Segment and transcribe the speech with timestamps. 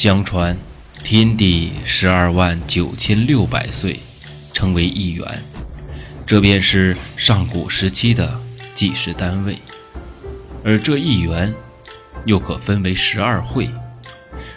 [0.00, 0.56] 相传，
[1.02, 3.98] 天地十二万九千六百岁，
[4.52, 5.42] 称为一元，
[6.24, 8.40] 这便是上古时期的
[8.74, 9.58] 计时单位。
[10.62, 11.52] 而这一元，
[12.26, 13.68] 又可分为十二会，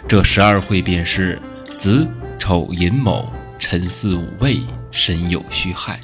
[0.06, 1.42] 这十二会便是
[1.76, 2.06] 子、
[2.38, 5.98] 丑、寅、卯、辰、巳、午、未、申、酉、戌、亥，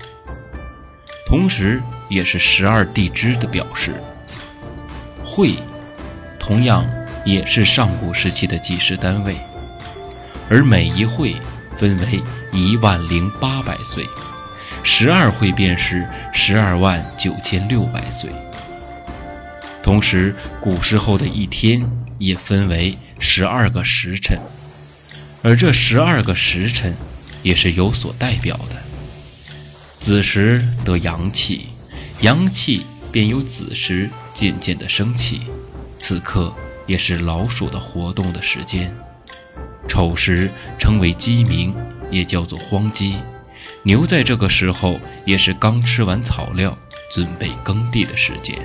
[1.29, 3.95] 同时也是十二地支的表示。
[5.23, 5.55] 会，
[6.41, 6.84] 同样
[7.29, 9.37] 也是上古时期的计时单位，
[10.49, 11.37] 而每一会
[11.77, 12.23] 分为
[12.55, 14.07] 一万零八百岁，
[14.83, 18.31] 十二会便是十二万九千六百岁。
[19.83, 24.41] 同时，古时候的一天也分为十二个时辰，
[25.43, 26.97] 而这十二个时辰
[27.43, 28.77] 也是有所代表的。
[30.01, 31.67] 子时得阳气，
[32.23, 35.42] 阳气便由子时渐渐的升起，
[35.98, 36.55] 此刻
[36.89, 38.92] 也是老鼠的活动的时间。
[39.86, 41.72] 丑时称为鸡鸣，
[42.11, 43.17] 也叫做荒鸡，
[43.84, 46.77] 牛在这个时候也是刚吃完草料，
[47.11, 48.56] 准备耕地的时间。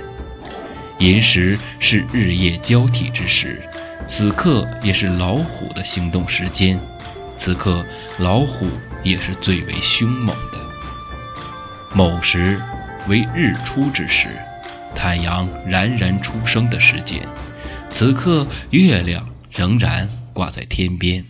[0.98, 3.62] 寅时是日夜交替之时，
[4.06, 6.80] 此刻也是老虎的行动时间，
[7.36, 7.84] 此刻
[8.18, 8.68] 老虎
[9.02, 10.58] 也是最为凶猛的。
[11.94, 12.60] 卯时
[13.08, 14.28] 为日出之时，
[14.94, 17.20] 太阳冉冉出生的时间，
[17.94, 21.24] 此刻月亮仍然挂在天边，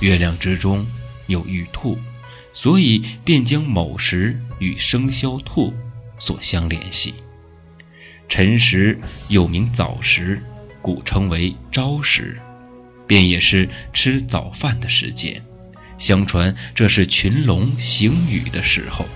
[0.00, 0.84] 月亮之中
[1.28, 1.96] 有玉兔，
[2.52, 5.72] 所以便将卯时与生肖兔
[6.18, 7.14] 所相联系。
[8.28, 10.42] 辰时又名早时，
[10.80, 12.40] 古称为朝时，
[13.06, 15.40] 便也是吃早饭的时间。
[15.98, 19.06] 相传这是群龙行雨的时候。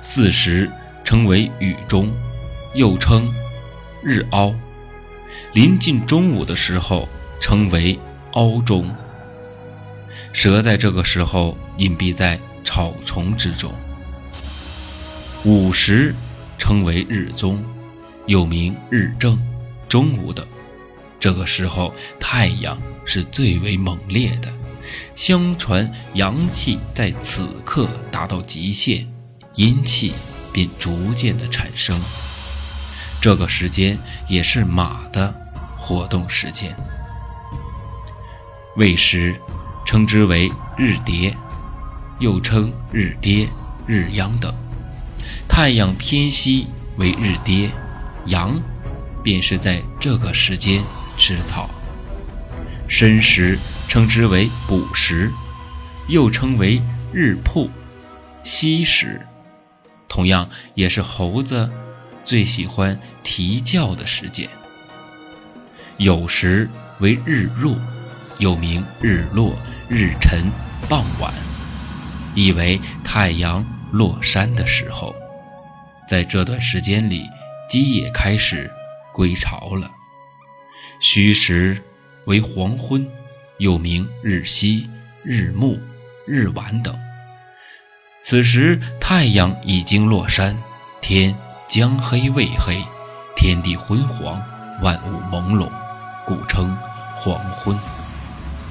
[0.00, 0.70] 巳时
[1.04, 2.16] 称为雨中，
[2.72, 3.30] 又称
[4.02, 4.54] 日凹。
[5.52, 7.08] 临近中午的时候
[7.40, 7.98] 称为
[8.32, 8.94] 凹中。
[10.32, 13.72] 蛇在这个时候隐蔽在草丛之中。
[15.44, 16.14] 午时。
[16.60, 17.64] 称为日中，
[18.26, 19.40] 又名日正、
[19.88, 20.44] 中午等。
[21.20, 24.52] 这个时候太阳是最为猛烈的，
[25.14, 29.06] 相传阳气在此刻达到极限，
[29.54, 30.12] 阴气
[30.52, 32.02] 便逐渐的产生。
[33.20, 35.34] 这个时间也是马的
[35.76, 36.76] 活动时间。
[38.76, 39.34] 未时
[39.84, 41.36] 称之为日跌，
[42.20, 43.48] 又称日跌、
[43.86, 44.54] 日央等。
[45.48, 47.70] 太阳偏西为日跌，
[48.26, 48.60] 阳
[49.22, 50.84] 便是在这个时间
[51.16, 51.68] 吃草。
[52.86, 53.58] 申时
[53.88, 55.32] 称之为补时，
[56.06, 57.70] 又称为日曝。
[58.44, 59.26] 西时
[60.08, 61.70] 同样也是猴子
[62.28, 64.50] 最喜欢啼叫的时间。
[65.96, 66.68] 酉时
[67.00, 67.74] 为日入，
[68.36, 69.56] 又名日落、
[69.88, 70.52] 日沉、
[70.90, 71.32] 傍晚，
[72.34, 75.16] 意为太阳落山的时候。
[76.06, 77.24] 在这段时间里，
[77.70, 78.70] 鸡也开始
[79.14, 79.90] 归巢了。
[81.00, 81.82] 戌时
[82.26, 83.08] 为黄昏，
[83.56, 84.90] 又名日西、
[85.24, 85.80] 日暮、
[86.26, 86.94] 日晚等。
[88.22, 90.62] 此时太阳已经落山，
[91.00, 91.34] 天
[91.68, 92.82] 将黑未黑，
[93.36, 94.42] 天地昏黄，
[94.82, 95.70] 万物朦胧，
[96.26, 96.76] 故称
[97.16, 97.78] 黄昏。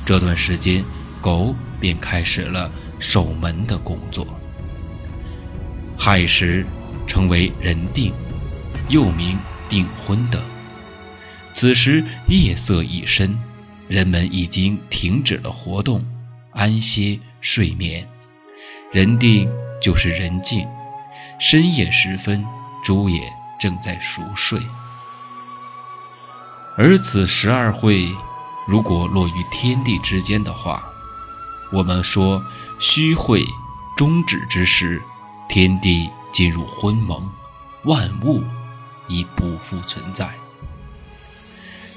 [0.06, 0.84] 这段时间，
[1.22, 4.28] 狗便开始了守门的工作。
[5.97, 6.66] 亥时。
[7.07, 8.13] 称为人定，
[8.90, 10.44] 又名订婚的。
[11.53, 13.40] 此时夜色已深，
[13.88, 16.03] 人们已经停止了活动，
[16.52, 18.06] 安歇睡眠。
[18.91, 19.50] 人定
[19.81, 20.68] 就是人静，
[21.40, 22.46] 深夜时分，
[22.88, 24.66] 猪也正在熟睡。
[26.78, 28.16] 而此十二会，
[28.66, 30.81] 如果落于天地之间的话，
[31.74, 32.42] 我们说
[32.80, 33.45] 虚会
[33.98, 35.01] 终止之时，
[35.50, 36.10] 天地。
[36.34, 37.28] 进入昏蒙，
[37.84, 38.44] 万物
[39.07, 40.30] 已不复存在。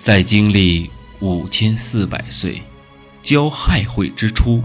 [0.03, 2.63] 在经历五千四百岁，
[3.23, 4.65] 交亥会之初，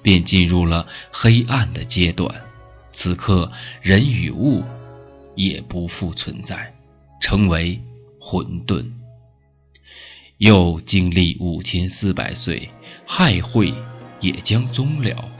[0.00, 2.32] 便进入了黑暗的阶段。
[2.92, 3.50] 此刻，
[3.80, 4.64] 人与物
[5.36, 6.74] 也不复存在，
[7.20, 7.80] 成为
[8.18, 8.90] 混沌。
[10.38, 12.70] 又经历五千四百岁，
[13.06, 13.72] 亥会
[14.20, 15.30] 也将终了。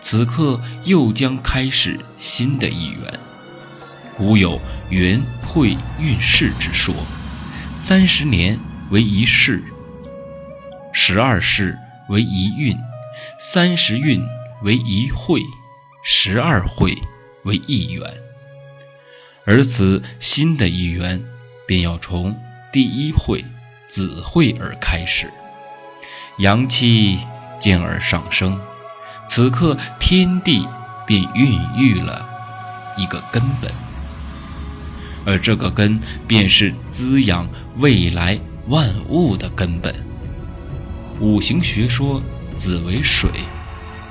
[0.00, 3.18] 此刻又将开始新的一元。
[4.16, 4.60] 古有
[4.90, 6.94] 元会运势之说，
[7.74, 8.58] 三十年
[8.90, 9.62] 为一世，
[10.92, 11.78] 十二世
[12.08, 12.76] 为一运，
[13.38, 14.24] 三十运
[14.62, 15.42] 为一会，
[16.04, 16.96] 十二会
[17.44, 18.27] 为一元。
[19.50, 21.24] 而此新的一元，
[21.66, 22.38] 便要从
[22.70, 23.46] 第一会
[23.88, 25.30] 子会而开始，
[26.36, 27.18] 阳气
[27.58, 28.60] 进而上升，
[29.26, 30.68] 此刻天地
[31.06, 32.28] 便孕育了
[32.98, 33.72] 一个根本，
[35.24, 37.48] 而这个根便是滋养
[37.78, 40.04] 未来万物的根本。
[41.20, 42.20] 五行学说，
[42.54, 43.30] 子为水，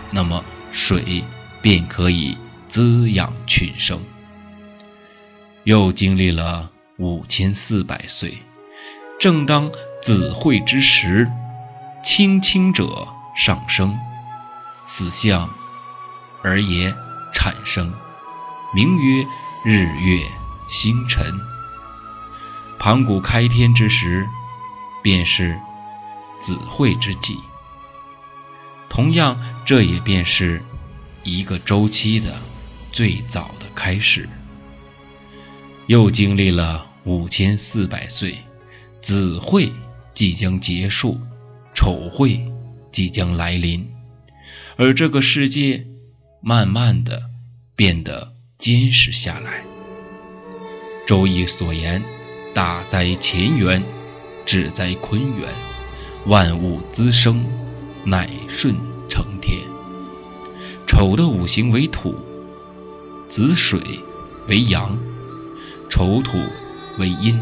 [0.09, 1.23] 那么水
[1.61, 2.35] 便可以
[2.67, 4.01] 滋养群生。
[5.67, 8.41] 又经历了五千四百岁，
[9.19, 9.69] 正当
[10.01, 11.29] 子会之时，
[12.01, 13.99] 青青者上升，
[14.85, 15.49] 四象
[16.41, 16.95] 而也
[17.33, 17.93] 产生，
[18.73, 19.27] 名曰
[19.65, 20.25] 日月
[20.69, 21.37] 星辰。
[22.79, 24.25] 盘古开天之时，
[25.03, 25.59] 便是。
[26.39, 27.39] 子会之际，
[28.87, 30.63] 同样，这也便是
[31.23, 32.39] 一个周期的
[32.93, 34.29] 最早的开始。
[35.87, 38.39] 又经历了五千四百岁，
[39.01, 39.71] 子会
[40.13, 41.17] 即将结束，
[41.73, 42.45] 丑会
[42.91, 43.87] 即将来临，
[44.75, 45.85] 而这个世界
[46.41, 47.29] 慢慢的
[47.73, 49.63] 变得坚实下来。
[51.07, 52.03] 周易所言
[52.53, 53.81] ：“大哉乾元，
[54.45, 55.47] 至哉坤元。”
[56.27, 57.45] 万物滋生，
[58.03, 58.75] 乃顺
[59.07, 59.61] 承天。
[60.85, 62.13] 丑的五行为土，
[63.29, 64.01] 子水
[64.49, 64.99] 为阳，
[65.89, 66.37] 丑土
[66.97, 67.41] 为阴，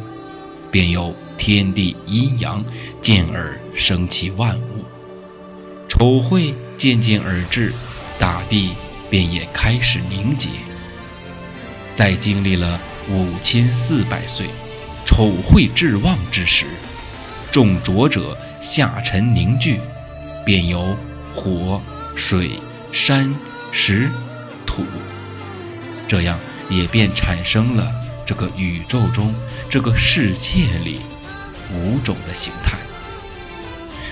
[0.71, 2.63] 便有天地阴阳，
[3.01, 4.85] 进而生其万物。
[5.87, 7.73] 丑会渐渐而至，
[8.19, 8.73] 大地
[9.09, 10.49] 便也开始凝结。
[11.95, 14.47] 在经历了五千四百岁，
[15.05, 16.65] 丑会至旺之时，
[17.51, 18.37] 众浊者。
[18.61, 19.79] 下沉凝聚，
[20.43, 20.97] 便有
[21.35, 21.79] 火、
[22.15, 22.51] 水、
[22.91, 23.31] 山、
[23.71, 24.09] 石、
[24.65, 24.81] 土，
[26.07, 27.93] 这样也便产生了
[28.25, 29.33] 这个宇宙中、
[29.69, 31.01] 这个世界里
[31.73, 32.77] 五种的形态。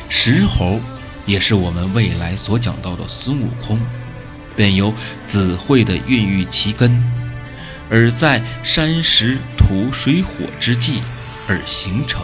[0.09, 0.79] 石猴
[1.25, 3.79] 也是我们未来所讲到的孙悟空，
[4.55, 4.93] 便由
[5.25, 7.03] 子会的孕育其根，
[7.89, 11.01] 而在山石土水火之际
[11.47, 12.23] 而形成。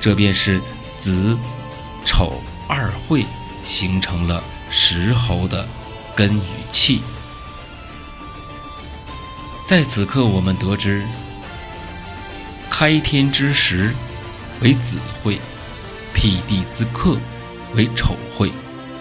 [0.00, 0.60] 这便是
[0.98, 1.36] 子、
[2.06, 3.26] 丑二会
[3.64, 5.66] 形成了石猴的
[6.14, 6.40] 根与
[6.70, 7.02] 气。
[9.70, 11.04] 在此刻，我们得知，
[12.68, 13.94] 开天之时
[14.62, 15.38] 为子会，
[16.12, 17.16] 辟地之刻
[17.76, 18.50] 为丑会，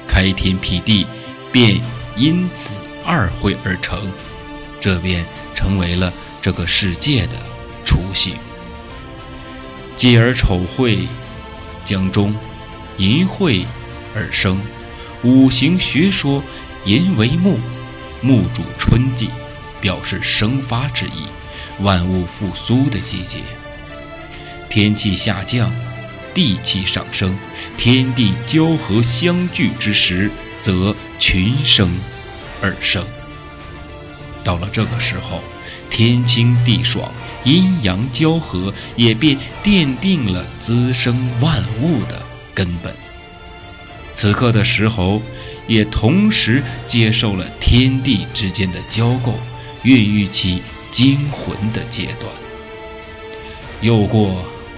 [0.08, 1.08] 开天辟地
[1.52, 1.82] 便
[2.16, 4.12] 因此二会而成，
[4.80, 5.26] 这便
[5.56, 7.34] 成为了这个世界的
[7.84, 8.36] 雏形。
[9.96, 11.00] 继而丑会
[11.84, 12.36] 将终，
[12.98, 13.66] 寅会
[14.14, 14.62] 而生。
[15.24, 16.44] 五行学说，
[16.86, 17.58] 寅为木，
[18.22, 19.32] 木主春季，
[19.82, 21.26] 表示生发之意，
[21.80, 23.40] 万物复苏的季节。
[24.70, 25.72] 天气下降，
[26.34, 27.38] 地气上升，
[27.78, 30.32] 天地交合相聚之时，
[30.62, 31.90] 则群生
[32.62, 33.06] 而生。
[34.44, 35.42] 到了这个时候。
[35.92, 37.12] 天清地爽，
[37.44, 42.22] 阴阳交合，也便奠定了滋生万物的
[42.54, 42.94] 根本。
[44.14, 45.20] 此刻的石猴，
[45.68, 49.34] 也同时接受了天地之间的交媾，
[49.84, 52.32] 孕育起精魂的阶段。
[53.82, 54.30] 又过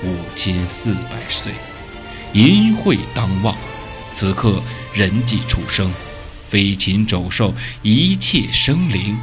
[0.03, 1.51] 五千四百岁，
[2.33, 3.55] 淫会当旺，
[4.11, 4.61] 此刻
[4.93, 5.91] 人际出生，
[6.47, 9.17] 飞禽走兽一切生灵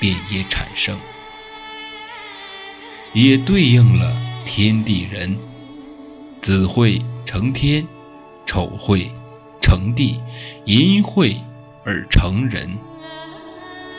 [0.00, 0.98] 便也产生。
[3.14, 4.12] 也对应了
[4.44, 5.38] 天地人，
[6.42, 7.86] 子会成天，
[8.44, 9.10] 丑会
[9.62, 10.20] 成地，
[10.66, 11.40] 寅会
[11.84, 12.76] 而成人，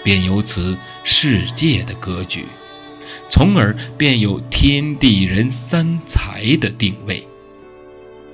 [0.05, 2.45] 便由此世界的格局，
[3.27, 7.27] 从而便有天地人三才的定位。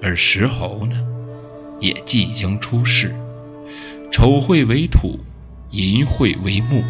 [0.01, 0.97] 而石猴呢，
[1.79, 3.15] 也即将出世，
[4.11, 5.21] 丑会为土，
[5.69, 6.83] 寅会为木，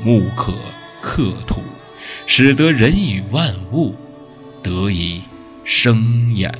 [0.00, 0.54] 木可
[1.00, 1.60] 克土。
[2.26, 3.94] 使得人与万物
[4.62, 5.22] 得以
[5.64, 6.52] 生衍。